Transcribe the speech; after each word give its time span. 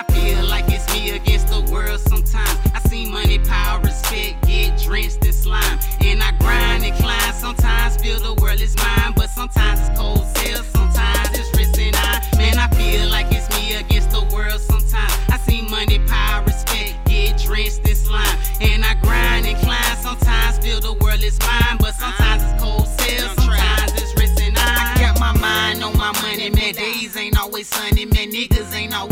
I 0.00 0.02
feel 0.14 0.42
like 0.46 0.64
it's 0.68 0.90
me 0.94 1.10
against 1.10 1.48
the 1.48 1.60
world 1.70 2.00
sometimes. 2.00 2.58
I 2.72 2.78
see 2.88 3.10
money, 3.10 3.38
power, 3.38 3.78
respect 3.80 4.40
get 4.48 4.78
drenched 4.80 5.26
in 5.26 5.32
slime. 5.34 5.78
And 6.00 6.22
I 6.22 6.32
grind 6.38 6.84
and 6.84 6.96
climb. 6.96 7.34
Sometimes 7.34 7.98
feel 7.98 8.18
the 8.18 8.32
world 8.40 8.62
is 8.62 8.74
mine, 8.78 9.12
but 9.14 9.28
sometimes 9.28 9.78
it's 9.78 9.98
cold 9.98 10.24
sales, 10.38 10.64
sometimes 10.68 11.38
it's 11.38 11.54
wrist 11.54 11.78
and 11.78 11.94
I. 11.96 12.26
Man, 12.38 12.56
I 12.56 12.68
feel 12.68 13.10
like 13.10 13.26
it's 13.30 13.46
me 13.58 13.74
against 13.74 14.10
the 14.12 14.24
world 14.34 14.58
sometimes. 14.62 15.12
I 15.28 15.36
see 15.36 15.60
money, 15.68 15.98
power, 16.08 16.44
respect 16.46 16.94
get 17.04 17.36
drenched 17.36 17.86
in 17.86 17.94
slime. 17.94 18.38
And 18.62 18.82
I 18.82 18.94
grind 19.02 19.44
and 19.44 19.58
climb. 19.58 19.96
Sometimes 20.00 20.56
feel 20.60 20.80
the 20.80 20.94
world 20.94 21.22
is 21.22 21.38
mine, 21.40 21.76
but 21.78 21.92
sometimes 21.92 22.42
it's 22.42 22.62
cold 22.62 22.88
sales, 22.88 23.36
sometimes 23.36 23.92
it's 24.00 24.16
wrist 24.18 24.40
and 24.40 24.56
I. 24.56 24.94
I 24.94 24.98
kept 24.98 25.20
my 25.20 25.36
mind 25.36 25.84
on 25.84 25.94
my 25.98 26.12
money, 26.22 26.48
man. 26.48 26.72
Days 26.72 27.18
ain't 27.18 27.38
always 27.38 27.68
sunny, 27.68 28.06
man. 28.06 28.32
Niggas 28.32 28.74
ain't 28.74 28.96
always 28.96 29.09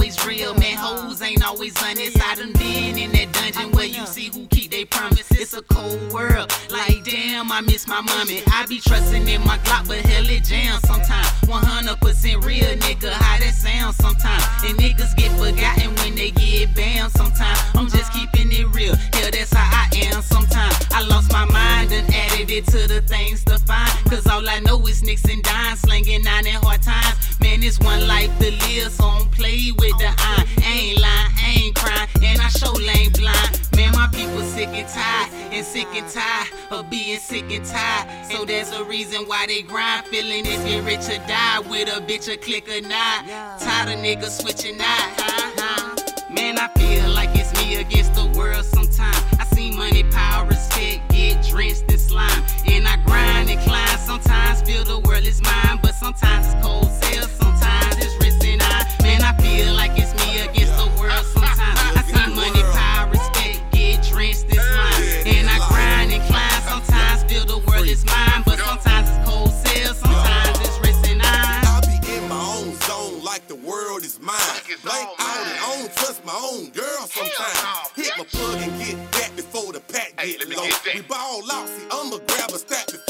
real, 0.49 0.61
man. 0.61 0.77
Hoes 0.77 1.23
ain't 1.23 1.45
always 1.45 1.81
honest. 1.83 2.19
I 2.23 2.35
done 2.35 2.53
been 2.53 2.99
in 2.99 3.11
that 3.13 3.33
dungeon 3.33 3.71
where 3.73 3.87
you 3.87 4.05
see 4.07 4.31
who 4.33 4.47
keep 4.47 4.71
they 4.71 4.85
promise. 4.85 5.31
It's 5.33 5.55
a 5.55 5.63
cold 5.63 6.13
world. 6.13 6.53
Like, 6.71 7.05
damn, 7.05 7.51
I 7.51 7.61
miss 7.61 7.87
my 7.87 8.01
mommy. 8.01 8.43
I 8.53 8.67
be 8.67 8.81
trusting 8.81 9.27
in 9.27 9.41
my 9.45 9.59
Glock, 9.59 9.89
but 9.89 9.99
hell, 9.99 10.29
it 10.29 10.45
jams 10.45 10.87
sometimes. 10.87 11.29
100% 11.43 12.45
real, 12.45 12.65
nigga. 12.65 13.11
How 13.11 13.39
that 13.39 13.55
sounds 13.55 13.97
sometimes. 13.97 14.45
And 14.65 14.79
niggas 14.79 15.17
get 15.17 15.33
forgotten 15.33 15.95
when 15.97 16.15
they 16.15 16.31
get 16.31 16.75
banned 16.75 17.13
sometimes. 17.13 17.59
I'm 17.75 17.89
just 17.89 18.13
keeping 18.13 18.53
it 18.53 18.69
real. 18.75 18.95
Hell, 19.13 19.31
that's 19.31 19.53
how 19.53 19.69
I 19.71 19.89
am 19.97 20.23
sometimes. 20.23 20.77
I 20.93 21.03
lost 21.07 21.33
my 21.33 21.45
mind 21.47 21.93
and 21.93 22.09
added 22.15 22.51
it 22.51 22.67
to 22.67 22.87
the 22.87 23.01
things 23.03 23.45
to 23.45 23.59
find. 23.59 23.91
Cause 24.11 24.27
all 24.27 24.49
I 24.49 24.61
know 24.61 24.87
is 24.87 25.03
nicks 25.03 25.25
and 25.25 25.43
dimes, 25.43 25.81
slanging 25.81 26.23
nine 26.23 26.47
and 26.47 26.63
hard 26.65 26.83
times. 26.83 27.17
Man, 27.41 27.63
it's 27.63 27.79
one 27.81 28.07
life 28.07 28.37
to 28.39 28.51
live, 28.51 28.93
so 28.93 29.19
don't 29.19 29.31
play 29.33 29.73
with 29.79 29.97
the 29.99 30.11
sick 34.59 34.69
and 34.71 34.89
tired, 34.89 35.33
and 35.53 35.65
sick 35.65 35.87
and 35.95 36.09
tired 36.09 36.49
of 36.73 36.91
being 36.91 37.19
sick 37.21 37.45
and 37.53 37.65
tired. 37.65 38.27
So 38.27 38.45
there's 38.45 38.73
a 38.73 38.83
reason 38.83 39.23
why 39.27 39.47
they 39.47 39.63
grind, 39.63 40.07
feeling 40.07 40.45
if 40.47 40.69
you're 40.69 40.83
rich 40.83 41.09
or 41.09 41.25
die 41.29 41.61
with 41.61 41.89
a 41.89 42.01
bitch 42.01 42.27
or 42.27 42.37
click 42.37 42.69
or 42.69 42.81
not. 42.81 43.25
Tired 43.61 43.95
of 43.95 44.01
niggas 44.05 44.43
switching 44.43 44.81
out. 44.81 45.19
Uh-huh. 45.21 45.95
Man, 46.35 46.59
I 46.59 46.67
feel 46.77 47.09
like 47.11 47.31
it's 47.35 47.53
me 47.63 47.77
against 47.77 48.15
the 48.15 48.27
world 48.37 48.65
sometimes. 48.65 49.23
I 49.39 49.45
see 49.55 49.71
money, 49.71 50.03
power, 50.03 50.45
respect, 50.49 51.09
get 51.09 51.47
drenched 51.47 51.85
in 51.93 51.99
slime. 51.99 52.43
My 78.19 78.25
plug 78.25 78.61
and 78.61 78.73
get 78.83 79.13
that 79.13 79.31
before 79.37 79.73
the 79.73 79.79
pack 79.79 80.13
get 80.17 80.49
me 80.49 80.57
low. 80.57 80.65
get. 80.65 80.95
We 80.97 81.03
ball 81.03 81.43
out, 81.53 81.69
see 81.69 81.87
I'ma 81.91 82.19
grab 82.27 82.51
a 82.51 82.59
stack 82.59 82.87
before 82.89 83.08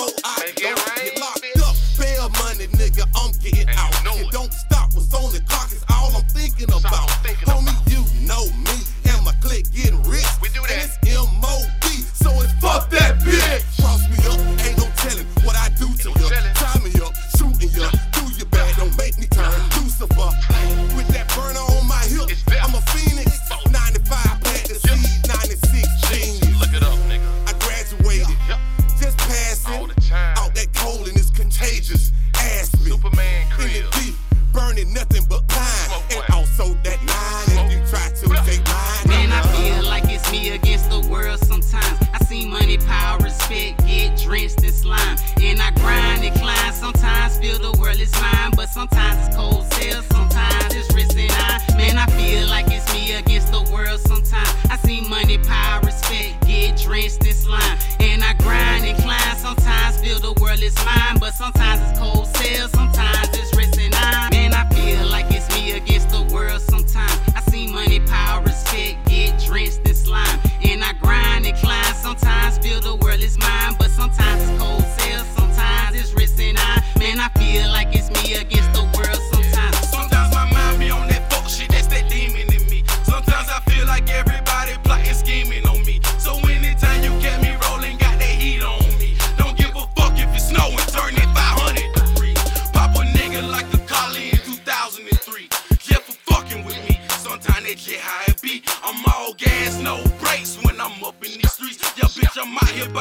respect, 43.49 43.87
get 43.87 44.17
drenched 44.19 44.63
in 44.63 44.73
slime. 44.73 45.19
And 45.41 45.61
I 45.61 45.71
grind 45.73 46.25
and 46.25 46.35
climb. 46.37 46.73
Sometimes 46.73 47.39
feel 47.39 47.59
the 47.59 47.79
world 47.79 47.99
is 47.99 48.13
mine, 48.21 48.53
but 48.57 48.69
sometimes 48.69 49.27
it's 49.27 49.37
cold 49.37 49.48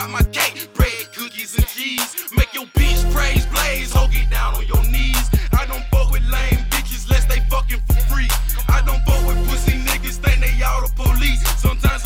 by 0.08 0.22
my 0.22 0.22
gate. 0.32 0.70
Bread, 0.74 0.92
cookies, 1.14 1.56
and 1.56 1.68
cheese. 1.68 2.32
Make 2.36 2.54
your 2.54 2.66
bitch 2.78 3.02
praise 3.14 3.46
blaze. 3.48 3.92
Ho, 3.94 4.08
get 4.08 4.30
down 4.30 4.56
on 4.56 4.66
your 4.66 4.84
knees. 4.84 5.30
I 5.54 5.66
don't 5.66 5.84
fuck 5.92 6.12
with 6.12 6.24
lame 6.24 6.64
bitches 6.72 7.10
less 7.10 7.26
they 7.26 7.40
fucking 7.50 7.82
for 7.88 8.00
free. 8.12 8.30
I 8.70 8.82
don't 8.86 9.04
fuck 9.06 9.26
with 9.28 9.38
pussy 9.50 9.74
niggas, 9.84 10.18
think 10.18 10.40
they 10.40 10.64
all 10.64 10.82
the 10.86 10.92
police. 10.96 11.42
Sometimes 11.60 12.06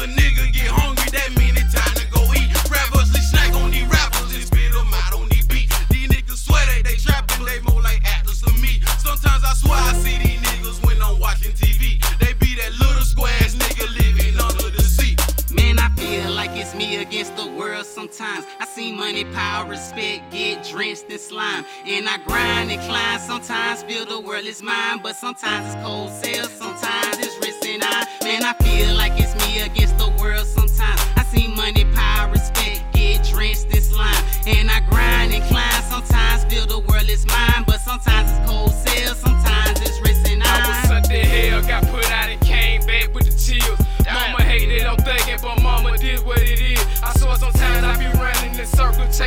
sometimes. 18.11 18.45
I 18.59 18.65
see 18.65 18.91
money, 18.91 19.25
power, 19.25 19.69
respect, 19.69 20.31
get 20.31 20.63
drenched 20.63 21.09
in 21.09 21.19
slime. 21.19 21.65
And 21.85 22.07
I 22.07 22.17
grind 22.17 22.71
and 22.71 22.81
climb. 22.81 23.19
Sometimes 23.19 23.83
feel 23.83 24.05
the 24.05 24.19
world 24.19 24.45
is 24.45 24.61
mine, 24.61 24.99
but 25.01 25.15
sometimes 25.15 25.73
it's 25.73 25.83
cold 25.83 26.11
sales, 26.11 26.51
sometimes 26.51 27.17
it's 27.19 27.37
risk 27.39 27.65
and 27.67 27.83
I. 27.83 28.05
Man, 28.23 28.43
I 28.43 28.53
feel 28.63 28.95
like 28.95 29.13
it's 29.15 29.35
me 29.45 29.61
against 29.61 29.97
the 29.97 30.09
world 30.21 30.45
sometimes. 30.45 31.01
I 31.15 31.23
see 31.23 31.47
money, 31.47 31.85
power, 31.93 32.31
respect, 32.31 32.83
get 32.93 33.23
drenched 33.25 33.65
in 33.65 33.81
slime. 33.81 34.23
And 34.45 34.69
I 34.69 34.79
grind 34.89 35.33
and 35.33 35.43
climb. 35.45 35.70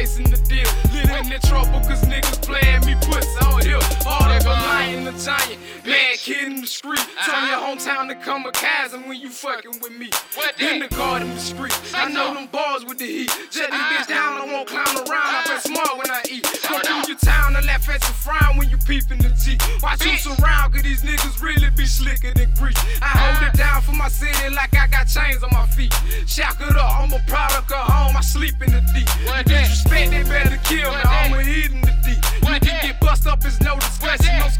Chasing 0.04 0.30
the 0.30 0.36
deal. 0.48 0.68
Living 0.92 1.32
in 1.32 1.40
trouble, 1.40 1.80
cause 1.80 2.02
niggas 2.04 2.42
playing 2.42 2.84
me 2.84 2.94
pussy 3.06 3.28
oh, 3.40 3.54
on 3.54 3.62
here. 3.62 3.80
All 4.06 4.28
of 4.30 4.46
oh, 4.46 4.50
a 4.50 4.52
lion, 4.52 5.06
a 5.06 5.12
giant, 5.12 5.58
mad 5.86 6.16
kid 6.18 6.52
in 6.52 6.60
the 6.60 6.66
street. 6.66 7.00
Uh-huh. 7.00 7.32
Turn 7.32 7.48
your 7.48 7.60
hometown 7.64 8.08
to 8.08 8.14
come 8.14 8.44
a 8.44 8.52
kamikaze 8.52 9.06
when 9.08 9.18
you 9.18 9.30
fucking 9.30 9.80
with 9.80 9.96
me. 9.96 10.10
What 10.34 10.60
In 10.60 10.80
that? 10.80 10.90
the 10.90 10.96
garden, 10.96 11.30
the 11.30 11.40
street. 11.40 11.72
I 11.94 12.10
know 12.12 12.34
them 12.34 12.48
bars 12.52 12.84
with 12.84 12.98
the 12.98 13.06
heat. 13.06 13.30
Shut 13.30 13.52
this 13.52 13.64
uh-huh. 13.70 14.04
bitch 14.04 14.08
down, 14.08 14.43
frown 18.24 18.56
when 18.56 18.70
you 18.70 18.78
peep 18.78 19.10
in 19.10 19.18
the 19.18 19.28
G. 19.36 19.58
Watch 19.82 20.04
you 20.04 20.16
surround, 20.16 20.72
cause 20.72 20.82
these 20.82 21.02
niggas 21.02 21.42
really 21.42 21.68
be 21.76 21.84
slicker 21.84 22.32
than 22.32 22.52
grease. 22.54 22.80
I 23.02 23.12
hold 23.20 23.48
it 23.48 23.56
down 23.56 23.82
for 23.82 23.92
my 23.92 24.08
city 24.08 24.48
like 24.54 24.74
I 24.74 24.86
got 24.86 25.04
chains 25.04 25.42
on 25.44 25.50
my 25.52 25.66
feet. 25.66 25.92
Shack 26.26 26.56
it 26.60 26.74
up, 26.74 26.98
I'm 26.98 27.12
a 27.12 27.20
product 27.28 27.70
of 27.70 27.84
home, 27.84 28.16
I 28.16 28.22
sleep 28.22 28.56
in 28.62 28.72
the 28.72 28.80
deep. 28.96 29.08
Disrespect, 29.44 30.10
they 30.10 30.24
better 30.24 30.58
kill 30.64 30.90
me? 30.90 31.00
I'm 31.04 31.34
a 31.34 31.42
hit 31.42 31.70
in 31.70 31.82
the 31.82 31.94
deep. 32.00 32.22
You 32.48 32.60
can 32.60 32.80
get 32.82 33.00
bust 33.00 33.26
up, 33.26 33.44
it's 33.44 33.60
no 33.60 33.76
discretion, 33.76 34.38
no 34.38 34.48
that? 34.48 34.54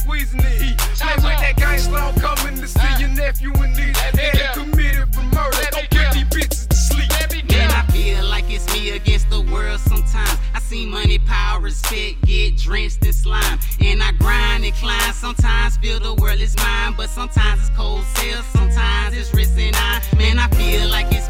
Respect, 12.15 12.27
get 12.27 12.57
drenched 12.57 13.05
in 13.05 13.13
slime. 13.13 13.59
And 13.81 14.03
I 14.03 14.13
grind 14.13 14.65
and 14.65 14.75
climb. 14.75 15.13
Sometimes 15.13 15.77
feel 15.79 16.01
the 16.01 16.15
world 16.15 16.41
is 16.41 16.57
mine, 16.57 16.95
but 16.97 17.09
sometimes 17.11 17.61
it's 17.61 17.77
cold 17.77 18.05
sales, 18.17 18.45
sometimes 18.47 19.17
it's 19.17 19.33
risk 19.35 19.59
and 19.59 19.77
I. 19.77 20.03
Man, 20.17 20.39
I 20.39 20.49
feel 20.49 20.89
like 20.89 21.07
it's 21.13 21.24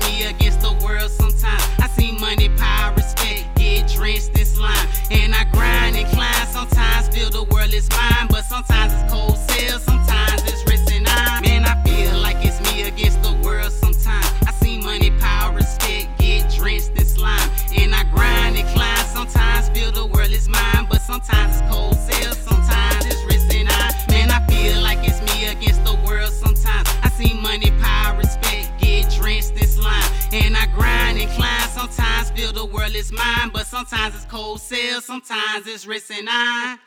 it's 33.05 33.13
mine, 33.13 33.51
but 33.53 33.67
sometimes 33.67 34.15
it's 34.15 34.25
cold 34.25 34.61
sales, 34.61 35.05
sometimes 35.05 35.67
it's 35.67 35.87
wrist 35.87 36.11
and 36.11 36.27
eye. 36.31 36.79